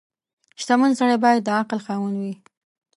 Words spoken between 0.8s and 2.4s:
سړی باید د عقل خاوند وي.